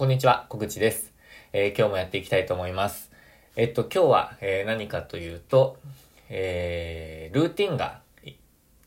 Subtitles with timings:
[0.00, 1.12] こんにちは、小口です。
[1.52, 3.10] えー今日もやっていきたいと思います。
[3.54, 5.76] えっと、今日は、えー何かというと、
[6.30, 8.00] えールーティンが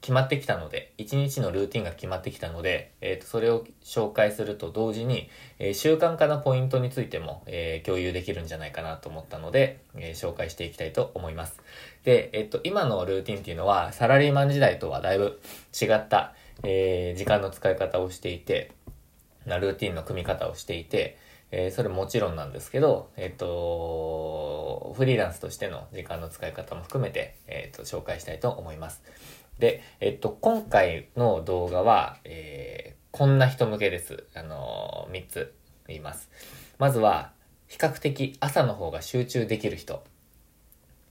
[0.01, 5.29] 決まってきたので、一日のルーティンが決まってきたので、えっと、それを紹介すると同時に、
[5.59, 11.59] えー習慣化のポイントについても、えー共有できるんじゃないかなと思ったので、え紹介していきたいと思います。
[12.05, 15.39] で、えっと、今のルーティンっていうのは、サラリーマン時代とはだいぶ
[15.79, 16.33] 違った、
[16.63, 18.71] え時間の使い方をしていて、
[19.45, 21.17] なルーティンの組み方をしていて、
[21.51, 29.03] えーそれもちろんなんですけど、えっ、と、フリーランスとしての時間の使い方も含めて、えっ、と、紹介したいと思います。
[29.59, 34.23] で、えっ、と、今回の動画は、えーこんな人向けです。
[34.33, 35.53] あのー、3つ
[35.87, 36.31] 言います。
[36.79, 37.31] まずは、
[37.67, 40.03] 比較的朝の方が集中できる人。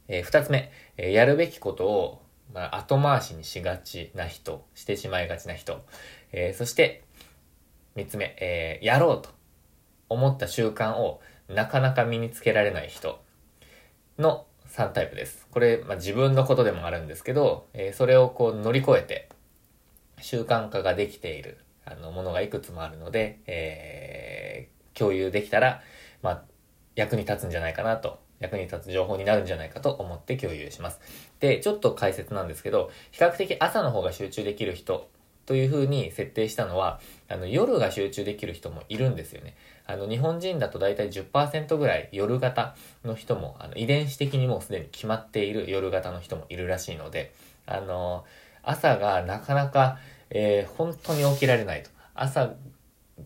[0.08, 5.84] えー二つ目、えーやるべきことを、まあ、後回しにしがちな人、してしまいがちな人。
[6.32, 7.04] えーそして、
[7.94, 9.30] 三つ目、えーやろうと
[10.08, 13.20] 思った習慣をなかなか身につけられない人
[14.18, 15.46] の3タイプです。
[15.50, 19.28] これ、まあ、自分のことでもあるんですけど、えーそれをこう乗り越えて
[20.20, 25.82] 習慣化ができているあのものがいくつもあるので、えー共有できたら、
[26.22, 26.42] まあ、
[26.94, 31.00] 役に立つんじゃないかなと、役に立つ情報になるんじゃないかと思って共有します。
[31.40, 35.08] で、ちょっと解説なんですけど、比較的朝の方が集中できる人
[35.52, 39.54] という風に設定したのは、あの、夜が集中できる人もいるんですよね。
[39.84, 47.34] あの、日本人だと大体10%ぐらい夜型の人も、あの、遺伝子的にもうすでに決まっている夜型の人もいるらしいので、
[47.66, 48.24] あの、
[48.62, 49.98] 朝がなかなか、
[50.30, 51.90] えー本当に起きられないと。
[52.14, 52.54] 朝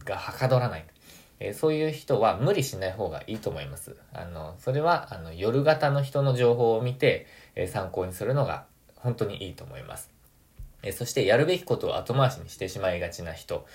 [0.05, 0.87] がはかどらない。
[1.39, 3.95] えーそういう人は無理しない方がいいと思います。
[4.13, 8.65] あの、それは、あの、夜型の人の情報を見て、えー参考にするのが
[8.97, 10.16] 本当にいいと思います。
[10.87, 13.67] えそして、やるべきことを後回しにしてしまいがちな人。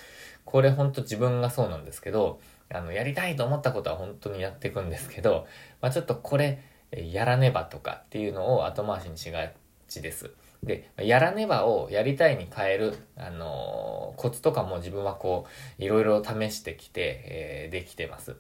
[0.46, 5.46] これ本当自分がそうなんですけど、あの、やりたいと思ったことは本当にやっていくんですけど、
[5.82, 9.52] まあちょっとこれ、やらねばとかっていうのを後回しにしが
[9.88, 10.32] ちです。
[10.64, 15.48] で、やらねばをやりたいに変える、あのーコツとかも自分はこ
[15.80, 18.36] う、いろいろ試してきて、えーできてます。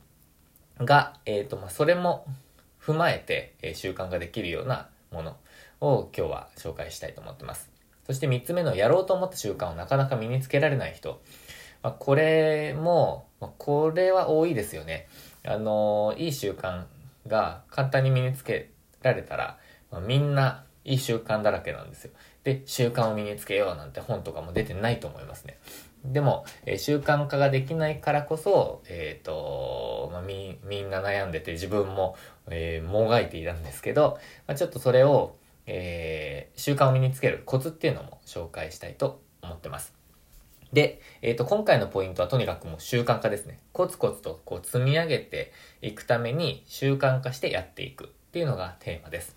[0.80, 2.26] が、えっ、と、まあ、それも
[2.82, 5.38] 踏まえて、え習慣ができるようなもの
[5.82, 7.71] を今日は紹介したいと思ってます。
[8.06, 11.22] そして三つ目のやろうと思った習慣をなかなか身につけられない人。
[11.84, 15.08] まあ、これも、これは多いですよね。
[15.44, 16.84] あのいい習慣
[17.28, 18.70] が簡単に身につけ
[19.02, 19.58] られたら、
[19.92, 22.12] まあみんないい習慣だらけなんですよ。
[22.44, 25.60] で、習慣を身につけようなんて本とかも出てないと思いますね。
[26.04, 32.16] でも、えー習慣化ができないからこそ、えっ、と、まあ、み、みんな悩んでて自分も、
[32.50, 35.36] えーもがいていたんですけど、まあ、ちょっとそれを、
[35.74, 39.94] えー習慣を身につけるコツっていうのも紹介したいと思ってます。
[40.74, 43.60] で、えっ、と、今回のポイントはとにかくもう習慣化ですね。
[43.74, 45.52] コツコツとこう積み上げて
[45.82, 49.36] いくために習慣化してやっていくっていうのがテーマです。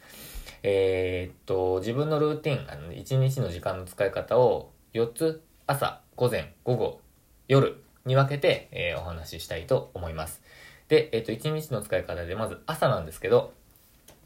[0.62, 7.01] えーっと、自分のルーティン、あの、1日の時間の使い方を4つ朝、午前、午後、
[7.49, 10.43] 夜に分けて、えーお話ししたいと思います。
[10.89, 13.55] で、えっと、1日の使い方でまず朝なんですけど、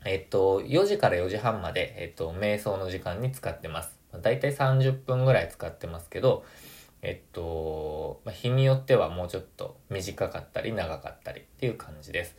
[0.04, 3.98] えっと、4時から4時半まで、えっと、瞑想の時間に使ってます。
[4.22, 6.44] だいたい30分ぐらい使ってますけど、
[7.02, 12.36] えっと、まあ日によってはもうちょっと短かったり長かったりっていう感じです。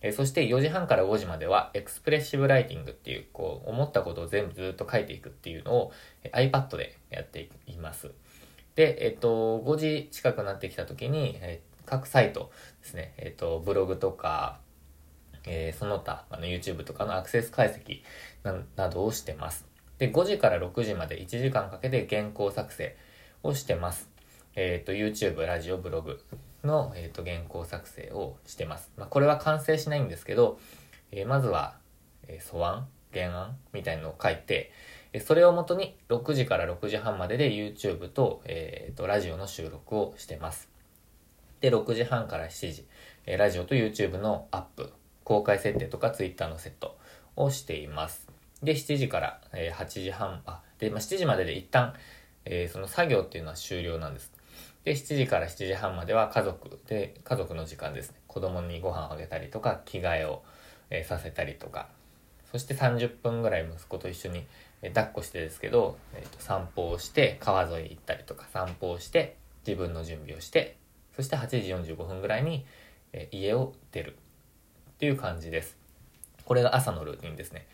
[0.00, 5.92] えそして4時半から5時まではエクスプレッシブライティングっていう、こう、思ったことを全部ずっと書いていくっていうのを
[6.32, 8.12] iPad でやっています。
[8.76, 14.60] で、えっと、5時近くなってきた時に、え各サイトですね、えっと、ブログとか、
[15.46, 18.02] えーその他、あの YouTube とかのアクセス解析
[18.76, 19.66] などをしてます。
[19.98, 22.96] で、5時から6時まで1時間かけて原稿作成
[23.42, 24.08] をしてます。
[24.54, 26.20] えっ、と、YouTube、ラジオ、ブログ
[26.64, 28.90] の、えー、と原稿作成をしてます。
[28.96, 30.58] まあ、これは完成しないんですけど、
[31.12, 31.76] えーまずは、
[32.26, 34.72] えー素案、原案みたいのを書いて、
[35.12, 40.68] えーそれをもとに6時から6時半までで YouTube と,、えーとラジオの収録をしてます。
[41.60, 42.86] で、6時半から7時、
[43.26, 44.92] えーラジオと YouTube のアップ、
[45.28, 46.96] 公開設定とか Twitter のセット
[47.36, 48.26] をしています。
[48.62, 51.92] で、7時から、え8時半、あ、で、まあ、7時までで一旦、
[52.46, 54.32] えーその作業っていうのは終了なんです。
[54.84, 58.16] で、7時から7時半までは家族で、家族の時間ですね。
[58.26, 60.42] 子供にご飯をあげたりとか、着替えを、
[60.88, 61.88] えーさせたりとか。
[62.50, 64.46] そして30分ぐらい息子と一緒に、
[64.80, 69.36] えー抱っこしてですけど、えーと散歩をして、川沿い行ったりとか、散歩をして、
[69.66, 70.78] 自分の準備をして、
[71.14, 72.64] そして8時45分ぐらいに、
[73.12, 74.16] え家を出る
[74.98, 75.76] っていう感じです。
[76.44, 77.68] これが朝のルーティンですね。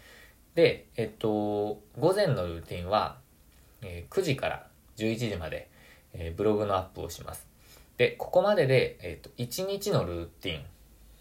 [0.54, 3.16] で、えっと、午前のルーティンは、
[3.80, 4.66] えー9時から
[4.98, 5.70] 11時まで、
[6.12, 7.48] えーブログのアップをします。
[7.96, 10.64] で、ここまでで、えっ、と、1日のルーティン、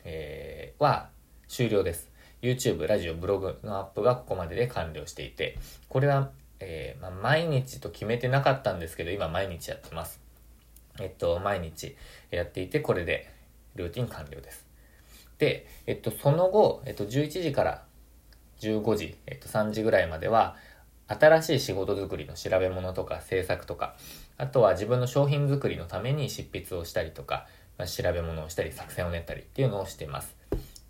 [0.04, 1.08] えー、は
[1.48, 2.12] 終了です。
[2.42, 5.58] YouTube、ラジオ、ブログのアップがここまでで完了していて、
[5.88, 10.20] これは、えー、まあ、毎日と決めてなかったんですけど、今毎日やってます。
[11.00, 11.96] えっと、毎日
[12.30, 13.32] やっていて、これで
[13.76, 14.73] ルーティン完了です。
[15.38, 17.84] で、えっと、その後、えっと、11時から
[18.60, 20.56] 15時、えっと、3時ぐらいまでは、
[21.08, 23.96] 新しい仕事作りの調べ物とか制作とか、
[24.38, 27.48] あとは自分の商品作りのために執筆をしたりとか、
[27.78, 30.36] まあ、調べ物をしたり作戦を練ったりっていうのをしています。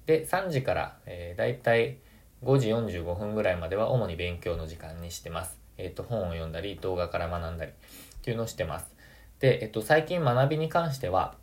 [0.05, 1.97] で、3時から、えー、だいたい
[2.43, 5.57] 5時45分ぐらいまでは主に勉強の時間にしてます。
[5.77, 7.73] えっ、ー、と、本を読んだり、動画から学んだりっ
[8.21, 8.93] ていうのをしてます。
[9.39, 11.35] で、えっ、と、最近学びに関しては、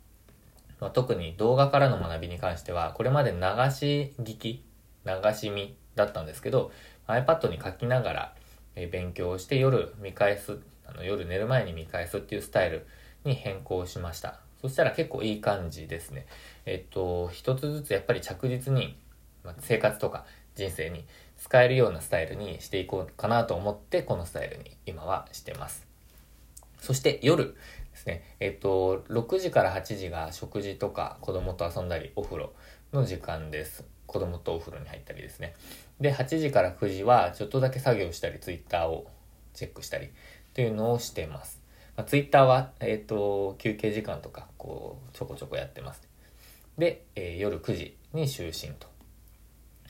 [0.81, 3.37] まあ、特に動画からの学びに関しては、これまで流
[3.71, 4.65] し聞き、
[5.05, 6.71] 流し見だったんですけど、
[7.07, 8.35] iPad に書きながら、
[8.75, 12.87] え勉強をして夜見返す、あの夜寝る前に見返すっていうスタイル
[13.23, 14.39] に変更しました。
[14.59, 16.25] そしたら結構いい感じですね。
[16.65, 18.97] えっと、一つずつやっぱり着実に、
[19.43, 20.25] まあ、生活とか
[20.55, 21.05] 人生に
[21.37, 25.85] 使えるようなスタイルにしていこうかなと思って、このスタイルに今はしてます。
[26.79, 27.55] そして夜
[28.01, 28.23] ですね。
[28.39, 32.53] えっと、6時から8時が食事とか子供と遊んだりお風呂
[32.93, 33.83] の時間です。
[34.07, 35.53] 子供とお風呂に入ったりですね。
[35.99, 39.07] で、8時から9時はちょっとだけ作業したり、ツイッターを
[39.53, 40.09] チェックしたりっ
[40.53, 41.61] ていうのをしてます。
[41.95, 46.01] まあ、ツイッターは、えっ、と、休憩時間とか、こう、ちょこちょこやってます。
[46.77, 48.87] で、えー、夜9時に就寝と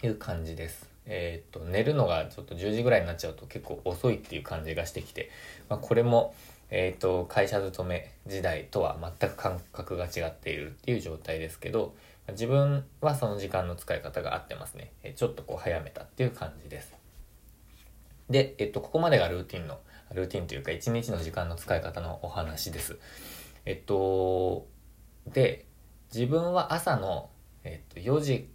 [0.05, 0.89] いう感じです。
[1.05, 5.31] えっ、と、寝るのがちょっと10時ぐらいになっちゃうと結構遅いっていう感じがしてきて、
[5.69, 6.35] まあ、これも、
[6.71, 11.93] えっ、と、会社勤め時代とは全く感覚が違っているっていう状態ですけど、
[12.29, 14.93] 自分はその時間の使い方が合ってますね。
[15.03, 16.95] えちょっとこう早めたっていう感じです。
[18.29, 19.79] で、えっと、ここまでがルーティンの、
[20.13, 22.97] ルーティンというか一日の時間の使い方のお話です。
[23.65, 24.65] えっと、
[25.27, 25.65] で、
[26.13, 27.29] 自分は朝の、
[27.65, 28.49] えっと、4時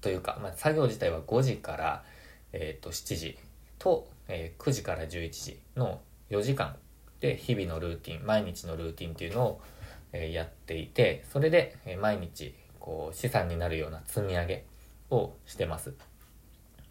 [0.00, 2.04] というか、まあ、作業自体は5時から、
[2.52, 3.36] えっと、7時
[3.80, 6.00] と、えー、9時から11時の
[6.30, 6.76] 4時間
[7.20, 9.60] で日々のルーティン、毎日のルーティンっていうのを、
[10.12, 14.64] え、やっていて、それで、え、毎日こう資産になるような積み上げ
[15.10, 15.94] をしてます。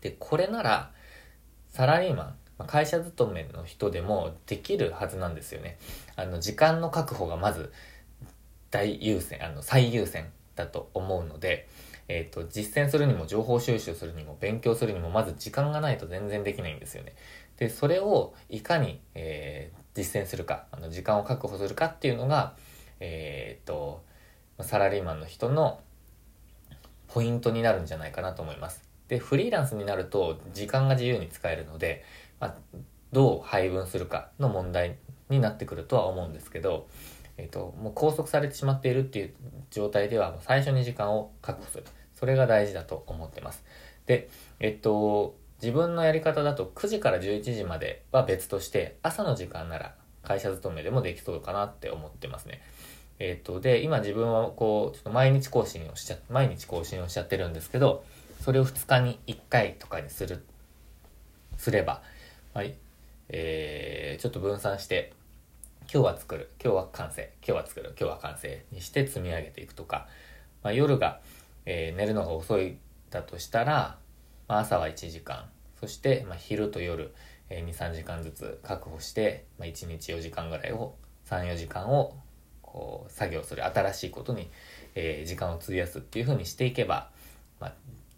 [0.01, 0.91] で、これなら
[1.69, 5.77] サラリーマン、会社勤めの人でもできるはずなんですよね。
[6.15, 7.71] あの、時間の確保がまず
[8.71, 10.25] 大優先、あの、最優先
[10.55, 11.67] だと思うので、
[12.07, 17.13] えっ、ー、と、実践するにも情報収集するにも勉強するにもまず時間がないと全然できないんですよね。
[17.57, 22.53] で、それをいかに、えー、実践するか、あの、時間を確保するかっていうのが、
[22.99, 24.03] えっ、と、
[24.61, 25.79] サラリーマンの人の
[27.07, 28.87] ポイントになるんじゃないかなと思います。
[29.07, 32.03] で、フリーランスになると時間が自由に使えるので、
[32.39, 32.55] まあ、
[33.11, 34.97] どう配分するかの問題
[35.29, 36.87] になってくるとは思うんですけど、
[37.37, 39.33] えっ、と、もう拘束されてしまっているっていう
[39.71, 41.85] 状態では、最初に時間を確保する。
[42.13, 43.63] それが大事だと思ってます。
[44.05, 44.29] で、
[44.59, 52.61] えっと、自分のやり方だと9時から11時までは別として、朝の時間なら会社勤めでもできそうかなって思ってますね。
[53.19, 58.03] えっ、ー、と、で、今自分はこう、ちょっと毎日更新をしちゃ、毎日更新をしちゃってるんですけど、
[58.41, 60.43] それを2日に1回とかにする、
[61.57, 62.03] すれば、
[62.53, 62.75] はい、
[63.29, 65.13] えー、ちょっと分散して、
[65.91, 70.07] 今日は作る、今日は完成、今日は作る、今日は完成にして積み上げていくとか、
[70.61, 71.19] まあ、夜が、
[71.65, 72.77] えー、寝るのが遅い
[73.09, 73.97] だとしたら、
[74.47, 75.49] まあ、朝は1時間、
[75.79, 77.13] そして、まあ、昼と夜、
[77.49, 80.95] えー、2、3時間ずつ確保して、まあ、1日4時間ぐらいを、
[81.29, 82.15] 3、4時間を
[82.61, 84.49] こう作業する新しいことに、
[84.95, 87.09] えー、時間を費やすっていうふうにしていけば、
[87.59, 87.73] まあ、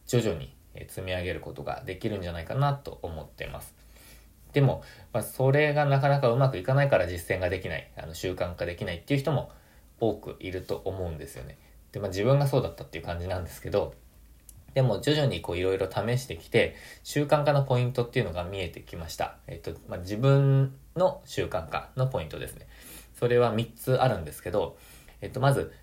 [0.07, 0.53] 徐々に
[0.87, 3.73] 積み上げることができるんじゃないかなと思ってます。
[4.53, 4.83] でも、
[5.13, 9.51] まあ、それがなかなかうまくいかないから実践ができない、あの習慣化できないっていう人も
[9.99, 11.57] 多くいると思うんですよね。
[11.91, 13.93] で、まあ自分がそうだったっていう感じなんですけど、
[14.73, 19.37] でも徐々にこういろいろ試してきて、習慣化のポイントっていうのが見えてきました。
[19.47, 22.67] えっと、まあ、自分の習慣化のポイントですね。
[23.19, 24.77] それは3つあるんですけど、
[25.21, 25.73] えっと、まず、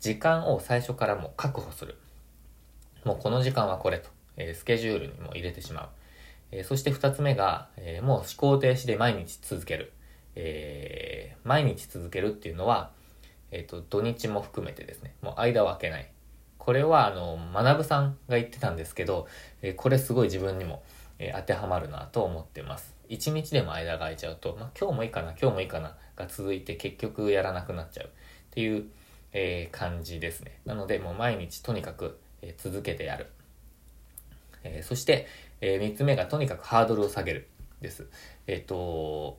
[0.00, 1.96] 時間を最初からもう確保する。
[3.04, 5.88] もうこの時間はこれと、えー、スケジュールにも入れてしまう。
[6.52, 9.92] えー、そして2つ目が、えー、もう思考停止で毎日続ける。
[10.36, 12.92] えー、毎日続けるっていうのは、
[13.50, 16.08] えっ、と、土日も含めてですね、もう間を空けない。
[16.60, 19.26] これは、あの、学さんが言ってたんですけど、
[19.62, 20.82] えこれすごい自分にも、
[21.18, 22.94] え当てはまるなと思ってます。
[23.08, 28.10] 1日でも間が空いちゃうと、まあ、今日もいいかな、今日もいいかな、が続いて結局やらなくなっちゃうっ
[28.50, 28.84] ていう、
[29.32, 30.60] えー、感じですね。
[30.66, 33.26] なので、もう毎日とにかく、えー、続けてやる。
[34.62, 35.26] えー、そして、
[35.62, 37.48] えー、3つ目がとにかくハードルを下げる
[37.80, 38.06] です。
[38.46, 39.38] えっ、と、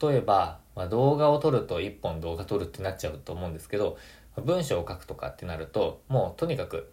[0.00, 3.96] 例えば、まあ、動画を撮ると1本動画撮るってなっちゃうと思うんですけど
[4.42, 6.92] 文章を書くとかってなるともうとにかく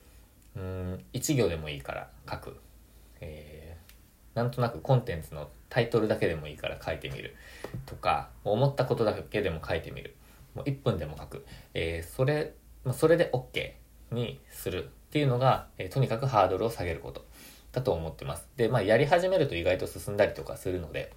[0.56, 2.58] うん1行でもいいから書く、
[3.22, 7.36] えー、なんとなくコンテンツのタイトルだけでもいいから書いてみる
[7.86, 10.16] とか思ったことだけでも書いてみる
[10.56, 12.54] もう1分でも書く、えー、それ、
[12.94, 13.74] それで OK
[14.16, 17.26] にするっていうのが、えー、とにかくハードルを下げること
[17.72, 18.48] だと思ってます。
[18.56, 21.12] で、まあ、やり始めると意外と進んだりとかするので、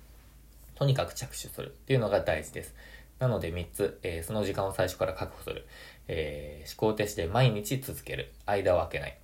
[0.75, 2.75] とにかく着手するっていうのが大事です。
[3.18, 5.66] なので3つ、えー、その時間を最初から確保する。
[6.08, 8.32] えー、思考停止で毎日続ける。
[8.46, 9.18] 間を空けない。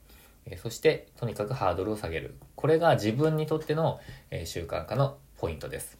[0.47, 2.35] えー、そして、とにかくハードルを下げる。
[2.57, 5.99] これが自分にとっての、え、習慣化のポイントです。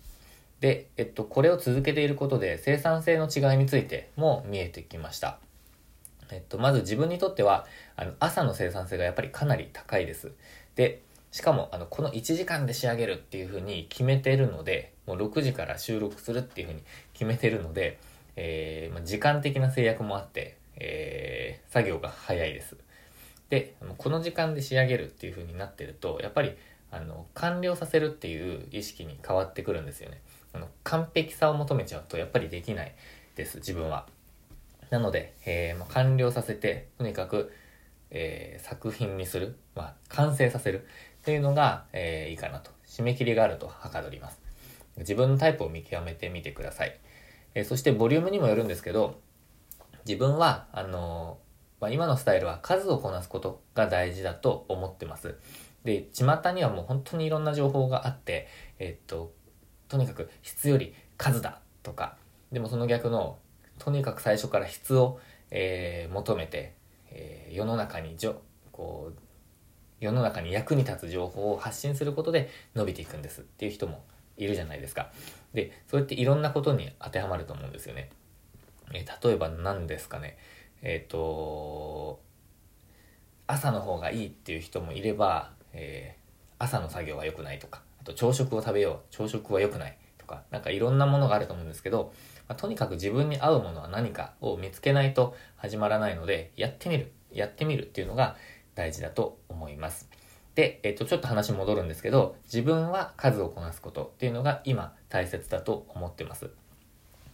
[0.61, 5.39] で、えっと、これを続けていることで生産性の違いについても見えてきました。
[6.31, 10.31] えっと、まず自分にとっては、あの、朝の生産性がやっぱりかなり高いです。
[10.77, 16.83] で、しかも、あの、この1時間で仕上げるっていうふうに決めてるので、もう6時から収録するっていうふうに
[17.15, 17.99] 決めてるので、
[18.37, 22.77] えー、まあ、時間的な制約もあって、えー、作業が早いです。
[23.49, 26.55] で、この時間で仕上げるっていうふうになってると、やっぱり、
[26.91, 30.21] あの、完了させるっていう意識に変わってくるんですよね。
[30.53, 32.95] あの、完璧さを求めちゃうと、やっぱりできない
[33.37, 34.07] です、自分は。
[34.91, 37.51] なので、えー、まあ、完了させて、とにかく、
[38.11, 40.87] えー、作品にする、まあ、完成させる
[41.23, 42.73] っていうのが、えー、いいかなと。
[42.85, 44.43] 締め切りがあるとはかどります。
[44.99, 46.99] 自分のタイプを見極めてみてください。
[47.55, 49.21] えー、そしてボリュームにもよるんですけど、
[50.05, 51.39] 自分は、あの
[51.81, 55.37] まあ、今のスタイルは数をこなすことが大事だと思ってます。
[55.85, 58.49] で、巷にはもう本当にいろんな情報があって、
[58.81, 59.33] えっと、
[59.89, 62.17] とにかく質より数だとか、
[62.51, 63.39] でもその逆の、
[63.79, 65.21] とにかく最初から質を、
[65.53, 66.75] えー、求めて、
[67.11, 69.19] えー、世の中にじょ、こう、
[70.03, 74.03] 世の中に役に立つ情報を発信することで伸びていくんですっていう人も
[74.37, 75.13] いるじゃないですか。
[75.55, 78.11] で、そうやっていろんなことに当てはまると思うんですよね。
[78.93, 80.37] え、例えば何ですかね。
[80.83, 82.21] えっ、ー、と、
[83.47, 92.13] 朝の方がいいっていう人もいれば、えー、朝の作業は良くないとか、あと朝食を食べよう、朝食は良くないとか、なんかいろんなものがあると思うんですけど、
[92.49, 98.37] まあ、とにかく自分に合うものは何かを見つけないと始まらないので、やってみる、やってみるっていうのが、
[98.75, 100.09] 大事だと思います。
[100.55, 106.51] で、えっと、ちょっと話戻るんですけど、自分は数をこなすことっていうのが今大切だと思ってます。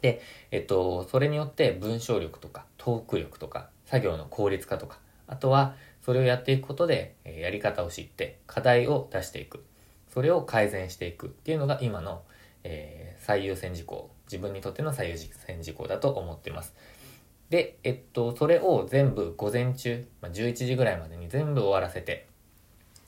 [0.00, 9.64] で、えっと、それによって文章力とかトーク力とか作業の効率化とか、あとはそれをやっていくことで、えやり方を知って課題を出していく。
[10.09, 12.23] それを改善していくっていうのが今の、
[12.64, 16.75] えー、最優先事項、自分にとっての最優先事項だと思ってます。
[17.50, 22.28] で、えっと、それを全部午前中、まあ、11時ぐらいまでに全部終わらせて、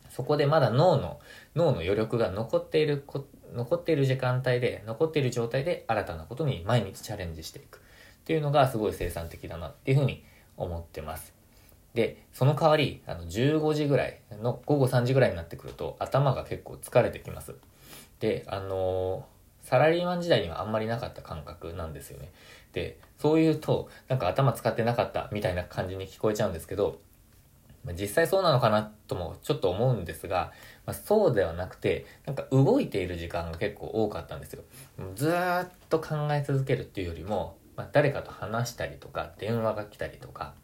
[0.08, 1.20] そこでまだ脳の、
[1.54, 3.04] 脳の余力が残っている
[3.52, 7.78] 残っている時間帯で、残っている状態で新たなことに毎日チャレンジしていく。
[7.78, 7.80] っ
[8.24, 10.24] ていうのがすごい生産的だなっていうふうに
[10.56, 11.34] 思ってます。
[11.94, 17.54] で、その代わり、あの、15時ぐらいの、午後3時ぐらいになってくると、頭が結構疲れてきます。
[18.20, 22.30] で、あのー、サラリーマン時代にはあんまりなかった感覚なんですよね。
[22.72, 27.00] で、そう言うと、なんか頭使ってなかったみたいな感じに聞こえちゃうんですけど、
[27.98, 30.52] 実際そうなのかなともちょっと思うんですが、
[30.86, 34.62] まあ、そうではなくて、なんか動いている時間が結構多かったんですよ。
[35.14, 40.54] ずっと考え続けるっていうよりも、まあ、誰かと話したりとか、電話が来たりとか、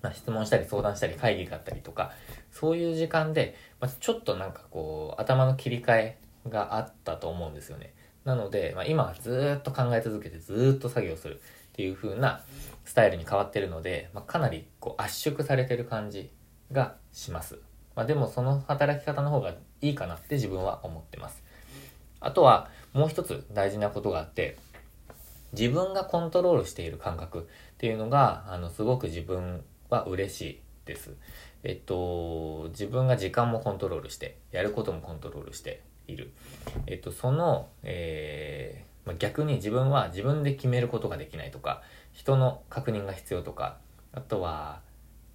[0.00, 2.12] まあ、質問したり相談したり会議があったりとか、
[2.52, 6.18] そういう時間で、まあ、ちょっとなんかこう、頭の切り替え
[6.48, 7.92] があったと思うんですよね。
[8.28, 11.38] なので、まあ、今はずっと考え続けてずっと作業するっ
[11.72, 12.44] ていう風な
[12.84, 16.30] スタイルに変わってるので、まあ、かなりこう圧縮されてる感じ
[16.70, 17.58] がします。
[17.96, 21.42] まあ、でもその働き方の方がいいかなって自分は思ってます。
[22.20, 24.58] あとはもう一つ大事なことがあって、
[25.52, 31.14] 自分がコントロールしている感覚っていうのが、あの、すごく自分は嬉しいです。
[31.62, 36.32] えっと、自分が時間もコントロールして、やることもコントロールして、いる。
[36.86, 43.78] えっと、その、えー、まあ、逆に自分は自分で決めることができないとか、人の確認が必要とか、
[44.12, 44.80] あとは、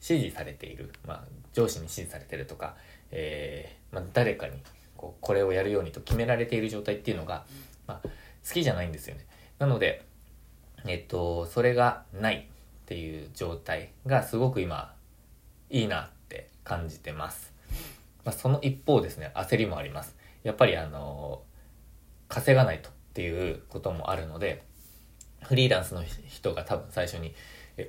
[0.06, 2.76] 指示されている、まあ、上司に指示されてるとか、
[3.12, 4.62] えー、まあ、誰かに
[4.98, 7.46] こうこれをやるようにと決められている状態っていうのが、
[7.88, 8.08] まあ、
[8.48, 9.26] 好きじゃないんですよね。
[9.60, 10.06] なので、
[10.86, 14.94] えっと、それがないっていう状態がすごく今、
[15.70, 17.54] いいなって感じてます。
[18.26, 20.16] まあ、その一方ですね、焦りもあります。
[20.44, 21.42] やっぱりあの、
[22.28, 24.64] 稼がないとっていうこともあるので、
[25.44, 27.34] フリーランスの人が多分最初に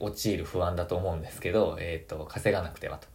[0.01, 3.09] 陥る不安だと思うんですけど、えっ、ー、と、稼がなくてはと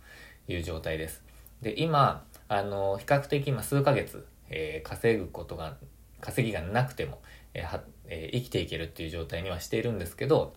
[0.52, 1.24] いう状態です。
[1.62, 5.78] で、今、あの、比較的今数ヶ月、えー、稼ぐことが、
[6.22, 7.22] 稼ぎがなくても、
[7.54, 10.54] えーえ、生きていけるっていう状態にはしているんですけど、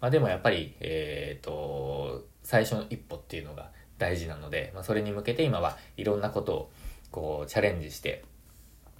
[0.00, 6.70] まあ、でもやっぱり、えっ、と、最初の一歩っていうのが大事なので、まあ、それに向けて今はいろんなことを
[7.16, 8.22] こうチャレンジして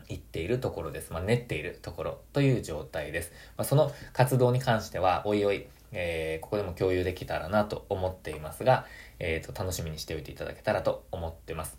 [0.09, 1.13] いっているところです。
[1.13, 3.31] まあ、練っているところという状態です。
[3.59, 8.87] まあ、その活動に関しては、おいおい、えー、ここでも共有できたらなと思っていますが、
[9.19, 11.77] えっ、ー、と、楽しみにしておいていただけたらと思ってます。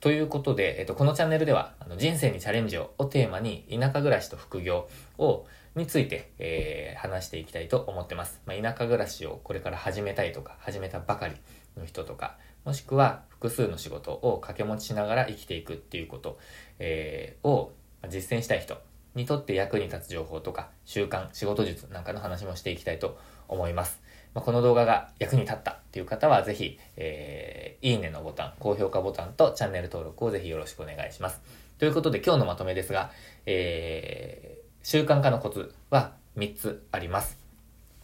[0.00, 8.42] ということで、えっと、このチャンネルでは、あの人生にチャレンジををテーマに、田舎暮らしと副業を、について、えー、話していきたいと思ってます。
[8.44, 11.36] まあ、田舎暮らしをこれから始めたいとか、始めたばかり
[11.78, 12.36] の人とか、
[12.66, 16.36] もしくは複数の仕事を掛け持ちしながら生きていくっていうこと、
[16.80, 17.72] えー、を
[18.08, 18.76] 実践したい人
[19.14, 24.00] にとって役に立つ情報とか、習慣、仕事術なんかの話もしていきたいと思います。
[24.34, 31.40] まあ、この動画が役に立ったっていう方はぜひ、えー、いいねのボタン、高評価ボタンとチャンネル登録をぜひよろしくお願いします。
[31.78, 33.12] ということで今日のまとめですが、
[33.46, 37.38] えー、習慣化のコツは3つあります。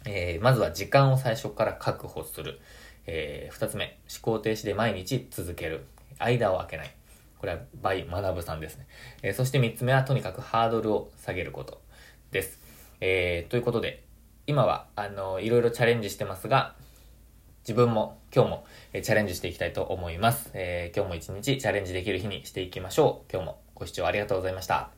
[0.06, 2.60] えー、まずは時間を最初から確保する。
[3.06, 5.86] えー、2つ目、思考停止で毎日続ける。
[6.18, 6.90] 間を空けない。
[7.38, 8.86] これはバイ学さんですね。
[9.22, 11.80] えー、そして3つ目はとにかくハードルを下げること
[12.30, 12.60] です。
[13.00, 14.04] えー、ということで、
[14.46, 16.74] 今は、あの、いろいろチャレンジしてますが、
[17.62, 20.50] 自分も今日もえチャレンジしていきたいと思います。
[20.54, 23.32] えー、今日も一日チャレンジできる日にしていきましょう。
[23.32, 24.92] 今日もご視聴ありがとうございました。